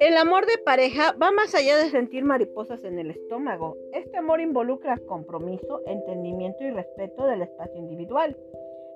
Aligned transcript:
El 0.00 0.16
amor 0.16 0.46
de 0.46 0.58
pareja 0.64 1.14
va 1.22 1.30
más 1.30 1.54
allá 1.54 1.76
de 1.78 1.90
sentir 1.90 2.24
mariposas 2.24 2.82
en 2.84 2.98
el 2.98 3.10
estómago. 3.10 3.76
Este 3.92 4.16
amor 4.16 4.40
involucra 4.40 4.98
compromiso, 5.06 5.80
entendimiento 5.86 6.64
y 6.64 6.70
respeto 6.70 7.26
del 7.26 7.42
espacio 7.42 7.78
individual. 7.78 8.36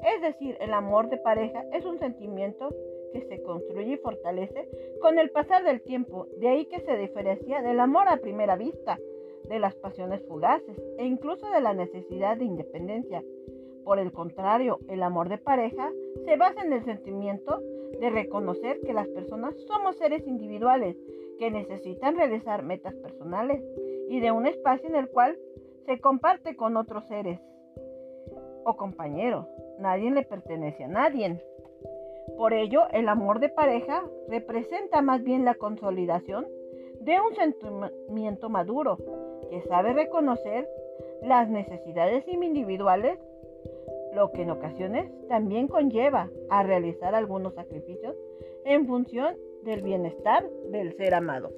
Es 0.03 0.21
decir, 0.23 0.57
el 0.61 0.73
amor 0.73 1.09
de 1.09 1.19
pareja 1.19 1.65
es 1.73 1.85
un 1.85 1.99
sentimiento 1.99 2.75
que 3.13 3.23
se 3.29 3.43
construye 3.43 3.93
y 3.93 3.99
fortalece 3.99 4.69
con 5.01 5.19
el 5.19 5.31
pasar 5.31 5.65
del 5.65 5.81
tiempo. 5.83 6.27
De 6.39 6.49
ahí 6.49 6.67
que 6.67 6.81
se 6.81 6.97
diferencia 6.97 7.63
del 7.63 7.79
amor 7.79 8.09
a 8.09 8.17
primera 8.17 8.57
vista, 8.57 8.99
de 9.45 9.59
las 9.61 9.75
pasiones 9.77 10.23
fugaces 10.27 10.77
e 10.99 11.05
incluso 11.05 11.49
de 11.51 11.61
la 11.61 11.73
necesidad 11.75 12.37
de 12.37 12.45
independencia. 12.45 13.23
Por 13.87 14.01
el 14.01 14.11
contrario, 14.11 14.81
el 14.89 15.01
amor 15.05 15.29
de 15.29 15.39
pareja 15.39 15.93
se 16.25 16.37
basa 16.37 16.61
en 16.61 16.73
el 16.73 16.85
sentimiento 16.85 17.63
de 18.01 18.11
reconocer 18.11 18.81
que 18.81 18.93
las 18.93 19.07
personas 19.07 19.55
somos 19.69 19.97
seres 19.97 20.27
individuales 20.27 20.97
que 21.39 21.53
necesitan 21.53 22.17
realizar 22.17 22.65
metas 22.65 22.97
personales 22.97 23.63
y 24.09 24.19
de 24.19 24.33
un 24.33 24.49
espacio 24.49 24.89
en 24.89 24.97
el 24.97 25.09
cual 25.09 25.39
se 25.87 26.01
comparte 26.01 26.57
con 26.57 26.77
otros 26.77 27.07
seres 27.07 27.39
o 28.65 28.77
compañeros. 28.77 29.47
Nadie 29.79 30.11
le 30.11 30.25
pertenece 30.25 30.83
a 30.83 30.89
nadie. 30.89 31.41
Por 32.37 32.55
ello, 32.55 32.89
el 32.91 33.09
amor 33.09 33.39
de 33.39 33.51
pareja 33.51 34.03
representa 34.29 35.01
más 35.01 35.23
bien 35.23 35.45
la 35.45 35.55
consolidación 35.55 36.45
de 37.03 37.21
un 37.21 37.37
sentimiento 37.37 38.49
maduro 38.49 38.99
que 39.49 39.61
sabe 39.69 39.93
reconocer 39.93 40.69
las 41.23 41.49
necesidades 41.49 42.27
individuales 42.27 43.21
lo 44.17 44.33
que 44.33 44.43
en 44.43 44.51
ocasiones 44.51 45.11
también 45.29 45.69
conlleva 45.69 46.31
a 46.49 46.63
realizar 46.63 47.15
algunos 47.15 47.55
sacrificios 47.55 48.17
en 48.65 48.87
función 48.87 49.37
del 49.63 49.83
bienestar 49.83 50.43
del 50.73 50.97
ser 50.97 51.13
amado. 51.13 51.53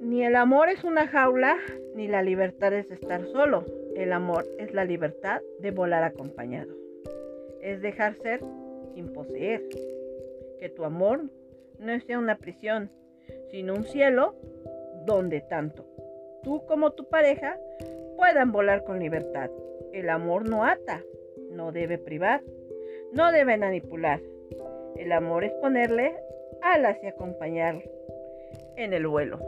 Ni 0.00 0.24
el 0.24 0.36
amor 0.36 0.68
es 0.68 0.84
una 0.84 1.08
jaula, 1.08 1.56
ni 1.96 2.06
la 2.06 2.22
libertad 2.22 2.72
es 2.72 2.88
estar 2.90 3.26
solo. 3.26 3.64
El 3.96 4.12
amor 4.12 4.46
es 4.58 4.72
la 4.72 4.84
libertad 4.84 5.40
de 5.58 5.72
volar 5.72 6.04
acompañado. 6.04 6.72
Es 7.60 7.82
dejar 7.82 8.14
ser 8.22 8.40
sin 8.94 9.12
poseer. 9.12 9.68
Que 10.60 10.68
tu 10.68 10.84
amor 10.84 11.22
no 11.80 12.00
sea 12.00 12.18
una 12.18 12.38
prisión, 12.38 12.90
sino 13.50 13.74
un 13.74 13.84
cielo 13.84 14.36
donde 15.04 15.40
tanto 15.40 15.90
tú 16.42 16.64
como 16.66 16.92
tu 16.92 17.08
pareja 17.08 17.58
puedan 18.16 18.52
volar 18.52 18.84
con 18.84 18.98
libertad. 18.98 19.50
El 19.92 20.08
amor 20.08 20.48
no 20.48 20.64
ata, 20.64 21.02
no 21.50 21.72
debe 21.72 21.98
privar, 21.98 22.42
no 23.12 23.32
debe 23.32 23.56
manipular. 23.56 24.20
El 24.96 25.12
amor 25.12 25.44
es 25.44 25.52
ponerle 25.54 26.16
alas 26.62 26.98
y 27.02 27.06
acompañar 27.06 27.82
en 28.76 28.92
el 28.92 29.06
vuelo. 29.06 29.38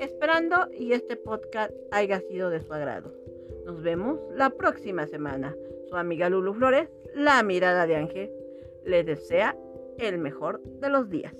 Esperando 0.00 0.68
y 0.72 0.92
este 0.92 1.16
podcast 1.16 1.72
haya 1.90 2.20
sido 2.20 2.50
de 2.50 2.60
su 2.60 2.72
agrado. 2.72 3.12
Nos 3.64 3.82
vemos 3.82 4.18
la 4.34 4.50
próxima 4.50 5.06
semana. 5.06 5.54
Su 5.88 5.96
amiga 5.96 6.28
Lulu 6.28 6.54
Flores, 6.54 6.88
la 7.14 7.42
mirada 7.42 7.86
de 7.86 7.96
Ángel, 7.96 8.30
le 8.84 9.04
desea 9.04 9.56
el 9.98 10.18
mejor 10.18 10.62
de 10.62 10.88
los 10.88 11.10
días. 11.10 11.34